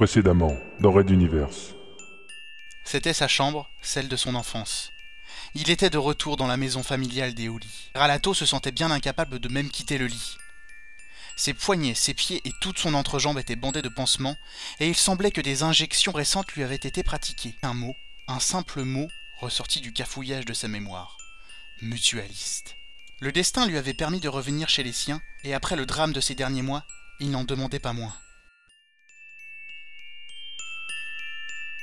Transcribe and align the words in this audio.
Précédemment, 0.00 0.56
dans 0.80 0.92
Red 0.92 1.10
Universe. 1.10 1.74
C'était 2.84 3.12
sa 3.12 3.28
chambre, 3.28 3.68
celle 3.82 4.08
de 4.08 4.16
son 4.16 4.34
enfance. 4.34 4.94
Il 5.54 5.68
était 5.68 5.90
de 5.90 5.98
retour 5.98 6.38
dans 6.38 6.46
la 6.46 6.56
maison 6.56 6.82
familiale 6.82 7.34
des 7.34 7.50
Houlis. 7.50 7.90
Ralato 7.94 8.32
se 8.32 8.46
sentait 8.46 8.72
bien 8.72 8.90
incapable 8.90 9.40
de 9.40 9.48
même 9.50 9.68
quitter 9.68 9.98
le 9.98 10.06
lit. 10.06 10.38
Ses 11.36 11.52
poignets, 11.52 11.94
ses 11.94 12.14
pieds 12.14 12.40
et 12.46 12.52
toute 12.62 12.78
son 12.78 12.94
entrejambe 12.94 13.38
étaient 13.38 13.56
bandés 13.56 13.82
de 13.82 13.90
pansements, 13.90 14.38
et 14.78 14.88
il 14.88 14.96
semblait 14.96 15.32
que 15.32 15.42
des 15.42 15.64
injections 15.64 16.12
récentes 16.12 16.50
lui 16.52 16.62
avaient 16.62 16.76
été 16.76 17.02
pratiquées. 17.02 17.54
Un 17.60 17.74
mot, 17.74 17.94
un 18.26 18.40
simple 18.40 18.84
mot, 18.84 19.08
ressorti 19.38 19.82
du 19.82 19.92
cafouillage 19.92 20.46
de 20.46 20.54
sa 20.54 20.68
mémoire. 20.68 21.18
Mutualiste. 21.82 22.74
Le 23.20 23.32
destin 23.32 23.66
lui 23.66 23.76
avait 23.76 23.92
permis 23.92 24.20
de 24.20 24.30
revenir 24.30 24.70
chez 24.70 24.82
les 24.82 24.94
siens, 24.94 25.20
et 25.44 25.52
après 25.52 25.76
le 25.76 25.84
drame 25.84 26.14
de 26.14 26.22
ces 26.22 26.34
derniers 26.34 26.62
mois, 26.62 26.86
il 27.18 27.30
n'en 27.30 27.44
demandait 27.44 27.80
pas 27.80 27.92
moins. 27.92 28.14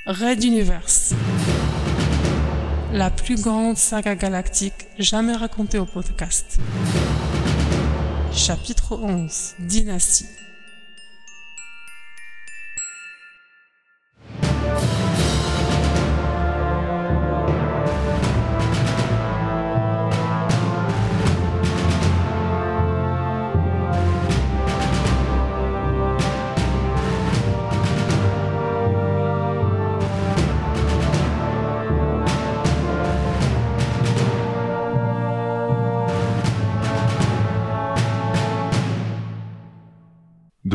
Red 0.10 0.42
Universe. 0.46 1.14
La 2.94 3.10
plus 3.10 3.36
grande 3.36 3.76
saga 3.76 4.16
galactique 4.16 4.88
jamais 4.98 5.36
racontée 5.36 5.80
au 5.80 5.86
podcast. 5.86 6.60
Chapitre 8.32 8.96
11 8.96 9.56
Dynastie. 9.60 10.28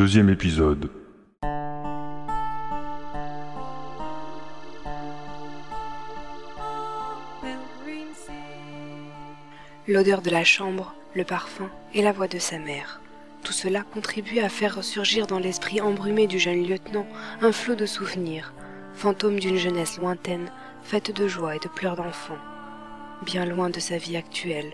Deuxième 0.03 0.29
épisode. 0.29 0.89
L'odeur 9.87 10.21
de 10.21 10.29
la 10.29 10.43
chambre, 10.43 10.93
le 11.15 11.23
parfum 11.23 11.69
et 11.93 12.01
la 12.01 12.11
voix 12.11 12.27
de 12.27 12.37
sa 12.37 12.59
mère. 12.59 12.99
Tout 13.45 13.53
cela 13.53 13.83
contribue 13.93 14.39
à 14.39 14.49
faire 14.49 14.75
ressurgir 14.75 15.25
dans 15.25 15.39
l'esprit 15.39 15.79
embrumé 15.79 16.27
du 16.27 16.37
jeune 16.37 16.67
lieutenant 16.67 17.07
un 17.41 17.53
flot 17.53 17.75
de 17.75 17.85
souvenirs, 17.85 18.53
fantômes 18.93 19.39
d'une 19.39 19.55
jeunesse 19.55 19.99
lointaine, 19.99 20.51
faite 20.83 21.15
de 21.15 21.29
joie 21.29 21.55
et 21.55 21.59
de 21.59 21.69
pleurs 21.69 21.95
d'enfant, 21.95 22.37
bien 23.25 23.45
loin 23.45 23.69
de 23.69 23.79
sa 23.79 23.97
vie 23.97 24.17
actuelle. 24.17 24.73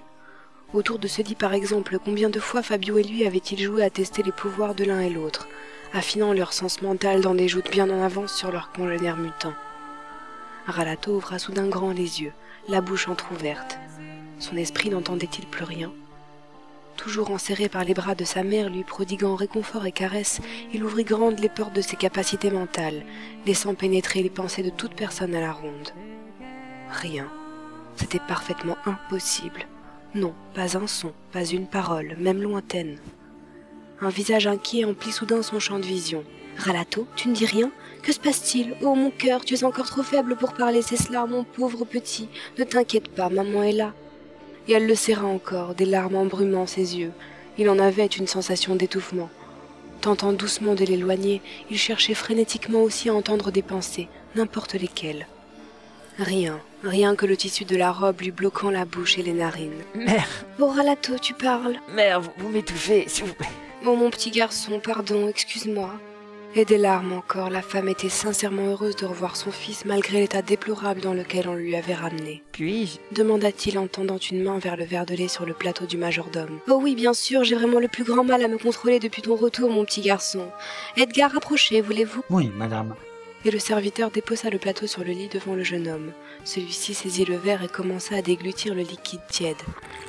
Autour 0.71 0.99
de 0.99 1.07
ce 1.07 1.23
lit 1.23 1.35
par 1.35 1.53
exemple, 1.53 1.97
combien 2.03 2.29
de 2.29 2.39
fois 2.39 2.61
Fabio 2.61 2.99
et 2.99 3.03
lui 3.03 3.25
avaient-ils 3.25 3.59
joué 3.59 3.83
à 3.83 3.89
tester 3.89 4.21
les 4.21 4.31
pouvoirs 4.31 4.75
de 4.75 4.83
l'un 4.83 4.99
et 4.99 5.09
l'autre, 5.09 5.47
affinant 5.93 6.31
leur 6.31 6.53
sens 6.53 6.83
mental 6.83 7.21
dans 7.21 7.33
des 7.33 7.47
joutes 7.47 7.71
bien 7.71 7.89
en 7.89 8.03
avance 8.03 8.35
sur 8.35 8.51
leurs 8.51 8.71
congénères 8.71 9.17
mutants. 9.17 9.55
Ralato 10.67 11.15
ouvra 11.15 11.39
soudain 11.39 11.67
grand 11.67 11.91
les 11.91 12.21
yeux, 12.21 12.33
la 12.67 12.81
bouche 12.81 13.07
entr'ouverte. 13.07 13.79
Son 14.37 14.55
esprit 14.57 14.91
n'entendait-il 14.91 15.47
plus 15.47 15.63
rien? 15.63 15.91
Toujours 16.97 17.31
enserré 17.31 17.67
par 17.67 17.83
les 17.83 17.95
bras 17.95 18.13
de 18.13 18.25
sa 18.25 18.43
mère, 18.43 18.69
lui 18.69 18.83
prodiguant 18.83 19.35
réconfort 19.35 19.87
et 19.87 19.91
caresses, 19.91 20.39
il 20.71 20.83
ouvrit 20.83 21.05
grandes 21.05 21.39
les 21.39 21.49
portes 21.49 21.73
de 21.73 21.81
ses 21.81 21.95
capacités 21.95 22.51
mentales, 22.51 23.03
laissant 23.47 23.73
pénétrer 23.73 24.21
les 24.21 24.29
pensées 24.29 24.63
de 24.63 24.69
toute 24.69 24.93
personne 24.93 25.33
à 25.33 25.39
la 25.39 25.51
ronde. 25.51 25.89
Rien. 26.91 27.27
C'était 27.95 28.19
parfaitement 28.19 28.77
impossible. 28.85 29.65
Non, 30.15 30.33
pas 30.55 30.75
un 30.75 30.87
son, 30.87 31.13
pas 31.31 31.45
une 31.45 31.67
parole, 31.67 32.15
même 32.17 32.41
lointaine. 32.41 32.97
Un 34.01 34.09
visage 34.09 34.47
inquiet 34.47 34.83
emplit 34.85 35.11
soudain 35.11 35.43
son 35.43 35.59
champ 35.59 35.77
de 35.77 35.85
vision. 35.85 36.23
Ralato, 36.57 37.05
tu 37.15 37.29
ne 37.29 37.35
dis 37.35 37.45
rien? 37.45 37.71
Que 38.01 38.11
se 38.11 38.19
passe-t-il? 38.19 38.75
Oh 38.81 38.95
mon 38.95 39.11
cœur, 39.11 39.45
tu 39.45 39.53
es 39.53 39.63
encore 39.63 39.85
trop 39.85 40.01
faible 40.01 40.35
pour 40.35 40.53
parler, 40.53 40.81
c'est 40.81 40.97
cela, 40.97 41.27
mon 41.27 41.43
pauvre 41.43 41.85
petit. 41.85 42.27
Ne 42.57 42.63
t'inquiète 42.63 43.09
pas, 43.09 43.29
maman 43.29 43.61
est 43.61 43.71
là. 43.71 43.93
Et 44.67 44.73
elle 44.73 44.87
le 44.87 44.95
serra 44.95 45.27
encore, 45.27 45.75
des 45.75 45.85
larmes 45.85 46.15
embrumant 46.15 46.65
ses 46.65 46.97
yeux. 46.97 47.11
Il 47.59 47.69
en 47.69 47.77
avait 47.77 48.07
une 48.07 48.27
sensation 48.27 48.75
d'étouffement. 48.75 49.29
Tentant 50.01 50.33
doucement 50.33 50.73
de 50.73 50.85
l'éloigner, 50.85 51.41
il 51.69 51.77
cherchait 51.77 52.15
frénétiquement 52.15 52.81
aussi 52.81 53.09
à 53.09 53.13
entendre 53.13 53.51
des 53.51 53.61
pensées, 53.61 54.07
n'importe 54.35 54.73
lesquelles. 54.73 55.27
Rien, 56.19 56.59
rien 56.83 57.15
que 57.15 57.25
le 57.25 57.37
tissu 57.37 57.63
de 57.63 57.77
la 57.77 57.93
robe 57.93 58.19
lui 58.19 58.31
bloquant 58.31 58.69
la 58.69 58.83
bouche 58.83 59.17
et 59.17 59.23
les 59.23 59.31
narines. 59.31 59.81
Mère, 59.95 60.27
Oh 60.59 60.67
Ralato, 60.67 61.17
tu 61.17 61.33
parles 61.33 61.77
mère, 61.93 62.19
vous, 62.19 62.31
vous 62.37 62.49
m'étouffez, 62.49 63.05
s'il 63.07 63.25
vous 63.25 63.33
plaît. 63.33 63.47
Oh 63.85 63.95
mon 63.95 64.09
petit 64.09 64.29
garçon, 64.29 64.81
pardon, 64.83 65.29
excuse-moi. 65.29 65.91
Et 66.55 66.65
des 66.65 66.77
larmes 66.77 67.13
encore, 67.13 67.49
la 67.49 67.61
femme 67.61 67.87
était 67.87 68.09
sincèrement 68.09 68.65
heureuse 68.71 68.97
de 68.97 69.05
revoir 69.05 69.37
son 69.37 69.51
fils 69.51 69.85
malgré 69.85 70.19
l'état 70.19 70.41
déplorable 70.41 70.99
dans 70.99 71.13
lequel 71.13 71.47
on 71.47 71.53
lui 71.53 71.75
avait 71.75 71.93
ramené. 71.93 72.43
Puis-je? 72.51 72.97
demanda-t-il 73.15 73.77
en 73.77 73.87
tendant 73.87 74.17
une 74.17 74.43
main 74.43 74.57
vers 74.57 74.75
le 74.75 74.83
verre 74.83 75.05
de 75.05 75.13
lait 75.15 75.27
sur 75.27 75.45
le 75.45 75.53
plateau 75.53 75.85
du 75.85 75.95
majordome. 75.95 76.59
Oh 76.67 76.79
oui, 76.81 76.95
bien 76.95 77.13
sûr, 77.13 77.45
j'ai 77.45 77.55
vraiment 77.55 77.79
le 77.79 77.87
plus 77.87 78.03
grand 78.03 78.25
mal 78.25 78.43
à 78.43 78.47
me 78.49 78.57
contrôler 78.57 78.99
depuis 78.99 79.21
ton 79.21 79.35
retour, 79.35 79.69
mon 79.69 79.85
petit 79.85 80.01
garçon. 80.01 80.47
Edgar, 80.97 81.37
approchez, 81.37 81.79
voulez-vous? 81.81 82.23
Oui, 82.29 82.51
madame. 82.57 82.95
Et 83.45 83.51
le 83.51 83.59
serviteur 83.59 84.11
déposa 84.11 84.49
le 84.49 84.57
plateau 84.57 84.85
sur 84.85 85.05
le 85.05 85.11
lit 85.11 85.29
devant 85.29 85.55
le 85.55 85.63
jeune 85.63 85.87
homme. 85.87 86.11
Celui-ci 86.43 86.93
saisit 86.93 87.23
le 87.23 87.37
verre 87.37 87.63
et 87.63 87.69
commença 87.69 88.15
à 88.15 88.21
déglutir 88.21 88.75
le 88.75 88.81
liquide 88.81 89.21
tiède. 89.29 89.55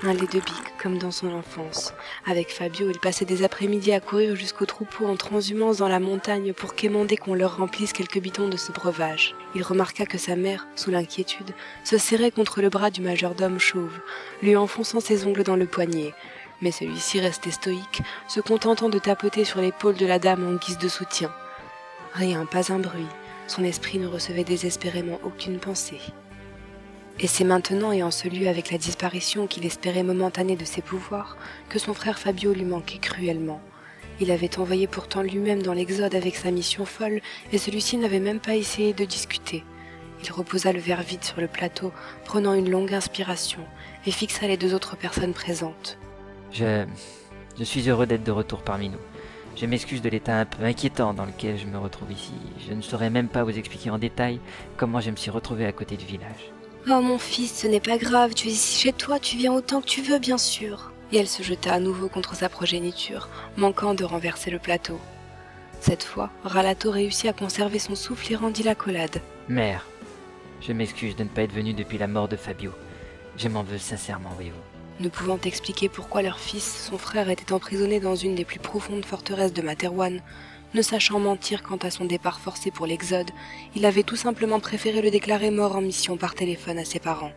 Un 0.02 0.14
lait 0.14 0.26
de 0.26 0.40
bique, 0.40 0.74
comme 0.82 0.98
dans 0.98 1.12
son 1.12 1.32
enfance. 1.32 1.94
Avec 2.26 2.50
Fabio, 2.50 2.90
il 2.90 2.98
passait 2.98 3.24
des 3.24 3.44
après-midi 3.44 3.92
à 3.92 4.00
courir 4.00 4.34
jusqu'au 4.34 4.66
troupeau 4.66 5.06
en 5.06 5.14
transhumance 5.14 5.76
dans 5.76 5.86
la 5.86 6.00
montagne 6.00 6.52
pour 6.52 6.74
quémander 6.74 7.16
qu'on 7.16 7.34
leur 7.34 7.58
remplisse 7.58 7.92
quelques 7.92 8.18
bidons 8.18 8.48
de 8.48 8.56
ce 8.56 8.72
breuvage. 8.72 9.36
Il 9.54 9.62
remarqua 9.62 10.06
que 10.06 10.18
sa 10.18 10.34
mère, 10.34 10.66
sous 10.74 10.90
l'inquiétude, 10.90 11.52
se 11.84 11.98
serrait 11.98 12.32
contre 12.32 12.60
le 12.60 12.68
bras 12.68 12.90
du 12.90 13.00
majordome 13.00 13.60
chauve, 13.60 14.00
lui 14.42 14.56
enfonçant 14.56 14.98
ses 14.98 15.24
ongles 15.24 15.44
dans 15.44 15.56
le 15.56 15.66
poignet. 15.66 16.14
Mais 16.62 16.72
celui-ci 16.72 17.20
restait 17.20 17.52
stoïque, 17.52 18.02
se 18.26 18.40
contentant 18.40 18.88
de 18.88 18.98
tapoter 18.98 19.44
sur 19.44 19.60
l'épaule 19.60 19.96
de 19.96 20.06
la 20.06 20.18
dame 20.18 20.44
en 20.48 20.56
guise 20.56 20.78
de 20.78 20.88
soutien. 20.88 21.30
Rien, 22.14 22.44
pas 22.46 22.72
un 22.72 22.78
bruit. 22.78 23.06
Son 23.46 23.64
esprit 23.64 23.98
ne 23.98 24.06
recevait 24.06 24.44
désespérément 24.44 25.18
aucune 25.24 25.58
pensée. 25.58 26.00
Et 27.18 27.26
c'est 27.26 27.44
maintenant 27.44 27.92
et 27.92 28.02
en 28.02 28.10
ce 28.10 28.28
lieu 28.28 28.48
avec 28.48 28.70
la 28.70 28.78
disparition 28.78 29.46
qu'il 29.46 29.66
espérait 29.66 30.02
momentanée 30.02 30.56
de 30.56 30.64
ses 30.64 30.82
pouvoirs 30.82 31.36
que 31.68 31.78
son 31.78 31.94
frère 31.94 32.18
Fabio 32.18 32.52
lui 32.52 32.64
manquait 32.64 32.98
cruellement. 32.98 33.60
Il 34.20 34.30
avait 34.30 34.58
envoyé 34.58 34.86
pourtant 34.86 35.22
lui-même 35.22 35.62
dans 35.62 35.72
l'Exode 35.72 36.14
avec 36.14 36.36
sa 36.36 36.50
mission 36.50 36.84
folle 36.84 37.20
et 37.52 37.58
celui-ci 37.58 37.96
n'avait 37.96 38.20
même 38.20 38.40
pas 38.40 38.56
essayé 38.56 38.92
de 38.92 39.04
discuter. 39.04 39.64
Il 40.22 40.32
reposa 40.32 40.72
le 40.72 40.80
verre 40.80 41.02
vide 41.02 41.24
sur 41.24 41.40
le 41.40 41.48
plateau, 41.48 41.92
prenant 42.24 42.52
une 42.52 42.70
longue 42.70 42.92
inspiration, 42.92 43.60
et 44.06 44.10
fixa 44.10 44.46
les 44.46 44.58
deux 44.58 44.74
autres 44.74 44.96
personnes 44.96 45.32
présentes. 45.32 45.98
Je. 46.52 46.84
Je 47.58 47.64
suis 47.64 47.88
heureux 47.90 48.06
d'être 48.06 48.24
de 48.24 48.30
retour 48.30 48.62
parmi 48.62 48.88
nous. 48.88 48.98
Je 49.60 49.66
m'excuse 49.66 50.00
de 50.00 50.08
l'état 50.08 50.40
un 50.40 50.46
peu 50.46 50.64
inquiétant 50.64 51.12
dans 51.12 51.26
lequel 51.26 51.58
je 51.58 51.66
me 51.66 51.76
retrouve 51.76 52.10
ici. 52.10 52.32
Je 52.66 52.72
ne 52.72 52.80
saurais 52.80 53.10
même 53.10 53.28
pas 53.28 53.44
vous 53.44 53.58
expliquer 53.58 53.90
en 53.90 53.98
détail 53.98 54.40
comment 54.78 55.00
je 55.00 55.10
me 55.10 55.16
suis 55.16 55.30
retrouvé 55.30 55.66
à 55.66 55.72
côté 55.72 55.98
du 55.98 56.06
village. 56.06 56.50
Oh 56.88 57.02
mon 57.02 57.18
fils, 57.18 57.60
ce 57.60 57.66
n'est 57.66 57.78
pas 57.78 57.98
grave, 57.98 58.32
tu 58.32 58.48
es 58.48 58.52
ici 58.52 58.80
chez 58.80 58.94
toi, 58.94 59.18
tu 59.18 59.36
viens 59.36 59.52
autant 59.52 59.82
que 59.82 59.86
tu 59.86 60.00
veux, 60.00 60.18
bien 60.18 60.38
sûr. 60.38 60.92
Et 61.12 61.18
elle 61.18 61.28
se 61.28 61.42
jeta 61.42 61.74
à 61.74 61.78
nouveau 61.78 62.08
contre 62.08 62.34
sa 62.34 62.48
progéniture, 62.48 63.28
manquant 63.58 63.92
de 63.92 64.02
renverser 64.02 64.50
le 64.50 64.58
plateau. 64.58 64.98
Cette 65.82 66.04
fois, 66.04 66.30
Ralato 66.42 66.90
réussit 66.90 67.28
à 67.28 67.34
conserver 67.34 67.78
son 67.78 67.96
souffle 67.96 68.32
et 68.32 68.36
rendit 68.36 68.62
l'accolade. 68.62 69.20
Mère, 69.50 69.84
je 70.62 70.72
m'excuse 70.72 71.16
de 71.16 71.24
ne 71.24 71.28
pas 71.28 71.42
être 71.42 71.52
venu 71.52 71.74
depuis 71.74 71.98
la 71.98 72.06
mort 72.06 72.28
de 72.28 72.36
Fabio. 72.36 72.72
Je 73.36 73.48
m'en 73.48 73.62
veux 73.62 73.76
sincèrement, 73.76 74.30
voyez-vous. 74.30 74.69
Ne 75.00 75.08
pouvant 75.08 75.38
expliquer 75.42 75.88
pourquoi 75.88 76.20
leur 76.20 76.38
fils, 76.38 76.88
son 76.90 76.98
frère, 76.98 77.30
était 77.30 77.54
emprisonné 77.54 78.00
dans 78.00 78.16
une 78.16 78.34
des 78.34 78.44
plus 78.44 78.58
profondes 78.58 79.06
forteresses 79.06 79.54
de 79.54 79.62
Materwan, 79.62 80.20
ne 80.74 80.82
sachant 80.82 81.18
mentir 81.18 81.62
quant 81.62 81.78
à 81.78 81.90
son 81.90 82.04
départ 82.04 82.38
forcé 82.38 82.70
pour 82.70 82.86
l'Exode, 82.86 83.30
il 83.74 83.86
avait 83.86 84.02
tout 84.02 84.16
simplement 84.16 84.60
préféré 84.60 85.00
le 85.00 85.10
déclarer 85.10 85.50
mort 85.50 85.74
en 85.74 85.80
mission 85.80 86.18
par 86.18 86.34
téléphone 86.34 86.78
à 86.78 86.84
ses 86.84 86.98
parents. 86.98 87.32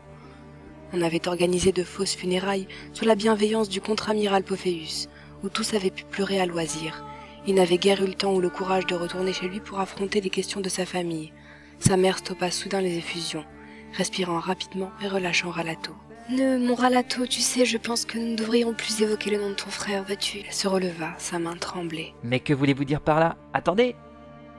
On 0.92 1.02
avait 1.02 1.26
organisé 1.30 1.72
de 1.72 1.86
fausses 1.86 2.16
funérailles 2.16 2.68
sous 2.92 3.06
la 3.06 3.16
bienveillance 3.16 3.70
du 3.70 3.80
contre-amiral 3.80 4.44
Pophéus, 4.44 5.08
où 5.42 5.48
tous 5.48 5.74
avaient 5.74 5.90
pu 5.90 6.04
pleurer 6.04 6.42
à 6.42 6.46
loisir. 6.46 7.06
Il 7.48 7.56
n'avait 7.56 7.78
guère 7.78 8.04
eu 8.04 8.08
le 8.08 8.14
temps 8.14 8.34
ou 8.34 8.42
le 8.42 8.50
courage 8.50 8.88
de 8.88 8.96
retourner 8.96 9.32
chez 9.32 9.48
lui 9.48 9.62
pour 9.62 9.80
affronter 9.80 10.20
les 10.20 10.30
questions 10.30 10.60
de 10.60 10.70
sa 10.70 10.86
famille. 10.86 11.32
Sa 11.80 11.96
mère 11.96 12.18
stoppa 12.18 12.52
soudain 12.52 12.82
les 12.82 12.98
effusions, 12.98 13.46
respirant 13.94 14.40
rapidement 14.40 14.92
et 15.02 15.08
relâchant 15.08 15.50
Ralato. 15.50 15.94
Ne, 16.30 16.58
mon 16.58 16.76
Ralato, 16.76 17.28
tu 17.28 17.42
sais, 17.42 17.66
je 17.66 17.78
pense 17.78 18.06
que 18.06 18.18
nous 18.18 18.28
ne 18.32 18.36
devrions 18.36 18.74
plus 18.74 19.02
évoquer 19.02 19.32
le 19.32 19.42
nom 19.42 19.50
de 19.50 19.56
ton 19.56 19.70
frère, 19.70 20.04
vas-tu? 20.04 20.40
Elle 20.46 20.54
se 20.54 20.68
releva, 20.68 21.14
sa 21.18 21.38
main 21.38 21.56
tremblait. 21.58 22.14
Mais 22.24 22.40
que 22.40 22.54
voulez-vous 22.54 22.86
dire 22.86 23.02
par 23.02 23.20
là? 23.20 23.36
Attendez 23.54 23.96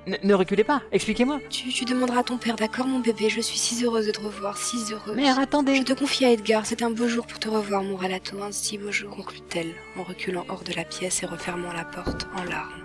Ne, 0.06 0.16
ne 0.22 0.34
reculez 0.34 0.64
pas, 0.64 0.82
expliquez-moi. 0.92 1.40
Tu, 1.48 1.70
tu 1.70 1.86
demanderas 1.86 2.20
à 2.20 2.22
ton 2.22 2.36
père, 2.36 2.56
d'accord, 2.56 2.86
mon 2.86 2.98
bébé? 3.00 3.30
Je 3.30 3.40
suis 3.40 3.56
si 3.56 3.82
heureuse 3.82 4.06
de 4.06 4.12
te 4.12 4.20
revoir, 4.20 4.58
si 4.58 4.76
heureuse. 4.92 5.16
Mère, 5.16 5.38
attendez. 5.38 5.76
Je 5.76 5.82
te 5.82 5.94
confie 5.94 6.26
à 6.26 6.32
Edgar, 6.32 6.66
c'est 6.66 6.82
un 6.82 6.90
beau 6.90 7.08
jour 7.08 7.26
pour 7.26 7.38
te 7.38 7.48
revoir, 7.48 7.82
mon 7.82 7.96
Ralato, 7.96 8.42
un 8.42 8.52
si 8.52 8.76
beau 8.76 8.92
jour, 8.92 9.16
conclut-elle, 9.16 9.72
en 9.96 10.02
reculant 10.02 10.44
hors 10.50 10.64
de 10.64 10.74
la 10.74 10.84
pièce 10.84 11.22
et 11.22 11.26
refermant 11.26 11.72
la 11.72 11.84
porte 11.84 12.28
en 12.36 12.44
larmes. 12.44 12.84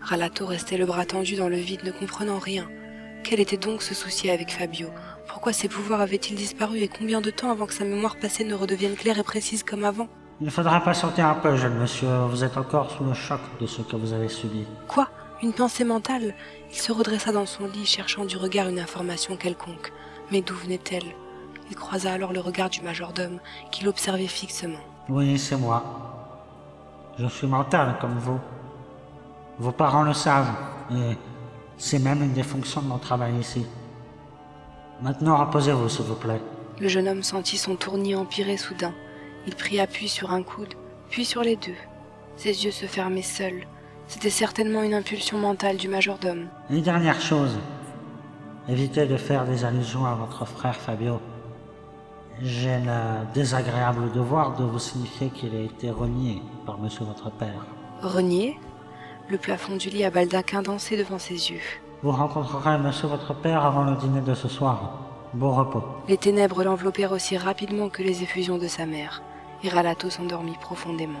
Ralato 0.00 0.44
restait 0.46 0.76
le 0.76 0.86
bras 0.86 1.04
tendu 1.04 1.36
dans 1.36 1.48
le 1.48 1.56
vide, 1.56 1.84
ne 1.84 1.92
comprenant 1.92 2.38
rien. 2.40 2.68
Quel 3.22 3.38
était 3.38 3.56
donc 3.56 3.82
ce 3.82 3.94
souci 3.94 4.28
avec 4.28 4.50
Fabio? 4.50 4.88
Pourquoi 5.36 5.52
ses 5.52 5.68
pouvoirs 5.68 6.00
avaient-ils 6.00 6.34
disparu 6.34 6.78
et 6.78 6.88
combien 6.88 7.20
de 7.20 7.28
temps 7.28 7.50
avant 7.50 7.66
que 7.66 7.74
sa 7.74 7.84
mémoire 7.84 8.16
passée 8.16 8.42
ne 8.42 8.54
redevienne 8.54 8.94
claire 8.94 9.18
et 9.18 9.22
précise 9.22 9.62
comme 9.62 9.84
avant 9.84 10.08
Il 10.40 10.50
faudra 10.50 10.80
patienter 10.80 11.20
un 11.20 11.34
peu, 11.34 11.54
jeune 11.58 11.74
monsieur. 11.74 12.08
Vous 12.30 12.42
êtes 12.42 12.56
encore 12.56 12.90
sous 12.90 13.04
le 13.04 13.12
choc 13.12 13.40
de 13.60 13.66
ce 13.66 13.82
que 13.82 13.96
vous 13.96 14.14
avez 14.14 14.30
subi. 14.30 14.64
Quoi 14.88 15.10
Une 15.42 15.52
pensée 15.52 15.84
mentale 15.84 16.34
Il 16.70 16.76
se 16.76 16.90
redressa 16.90 17.32
dans 17.32 17.44
son 17.44 17.66
lit, 17.66 17.84
cherchant 17.84 18.24
du 18.24 18.38
regard 18.38 18.68
une 18.68 18.78
information 18.78 19.36
quelconque. 19.36 19.92
Mais 20.32 20.40
d'où 20.40 20.54
venait-elle 20.54 21.14
Il 21.68 21.76
croisa 21.76 22.14
alors 22.14 22.32
le 22.32 22.40
regard 22.40 22.70
du 22.70 22.80
majordome, 22.80 23.38
qui 23.70 23.84
l'observait 23.84 24.28
fixement. 24.28 24.80
Oui, 25.10 25.38
c'est 25.38 25.58
moi. 25.58 25.82
Je 27.18 27.26
suis 27.26 27.46
mental 27.46 27.98
comme 28.00 28.16
vous. 28.18 28.40
Vos 29.58 29.72
parents 29.72 30.02
le 30.02 30.14
savent, 30.14 30.54
et 30.90 31.14
c'est 31.76 31.98
même 31.98 32.22
une 32.22 32.32
des 32.32 32.42
fonctions 32.42 32.80
de 32.80 32.86
mon 32.86 32.98
travail 32.98 33.34
ici. 33.38 33.66
Maintenant, 35.02 35.36
reposez-vous, 35.44 35.88
s'il 35.88 36.04
vous 36.06 36.14
plaît. 36.14 36.40
Le 36.80 36.88
jeune 36.88 37.08
homme 37.08 37.22
sentit 37.22 37.58
son 37.58 37.76
tournis 37.76 38.14
empirer 38.14 38.56
soudain. 38.56 38.94
Il 39.46 39.54
prit 39.54 39.80
appui 39.80 40.08
sur 40.08 40.32
un 40.32 40.42
coude, 40.42 40.74
puis 41.10 41.24
sur 41.24 41.42
les 41.42 41.56
deux. 41.56 41.76
Ses 42.36 42.64
yeux 42.64 42.70
se 42.70 42.86
fermaient 42.86 43.22
seuls. 43.22 43.66
C'était 44.08 44.30
certainement 44.30 44.82
une 44.82 44.94
impulsion 44.94 45.38
mentale 45.38 45.76
du 45.76 45.88
majordome. 45.88 46.46
Une 46.70 46.82
dernière 46.82 47.20
chose. 47.20 47.58
Évitez 48.68 49.06
de 49.06 49.16
faire 49.16 49.44
des 49.44 49.64
allusions 49.64 50.06
à 50.06 50.14
votre 50.14 50.44
frère 50.44 50.76
Fabio. 50.76 51.20
J'ai 52.42 52.78
le 52.78 53.32
désagréable 53.32 54.12
devoir 54.12 54.56
de 54.56 54.64
vous 54.64 54.78
signifier 54.78 55.30
qu'il 55.30 55.54
a 55.54 55.60
été 55.60 55.90
renié 55.90 56.42
par 56.66 56.78
monsieur 56.78 57.04
votre 57.04 57.30
père. 57.30 57.64
Renié? 58.02 58.58
Le 59.28 59.38
plafond 59.38 59.76
du 59.76 59.88
lit 59.88 60.04
à 60.04 60.10
baldaquin 60.10 60.62
dansait 60.62 60.96
devant 60.96 61.18
ses 61.18 61.50
yeux. 61.50 61.62
Vous 62.02 62.12
rencontrerez 62.12 62.78
monsieur 62.78 63.08
votre 63.08 63.34
père 63.34 63.64
avant 63.64 63.84
le 63.84 63.96
dîner 63.96 64.20
de 64.20 64.34
ce 64.34 64.48
soir. 64.48 64.92
Bon 65.32 65.54
repos. 65.54 65.82
Les 66.08 66.18
ténèbres 66.18 66.62
l'enveloppèrent 66.62 67.12
aussi 67.12 67.36
rapidement 67.38 67.88
que 67.88 68.02
les 68.02 68.22
effusions 68.22 68.58
de 68.58 68.68
sa 68.68 68.84
mère, 68.86 69.22
et 69.64 69.68
Ralato 69.68 70.10
s'endormit 70.10 70.56
profondément. 70.60 71.20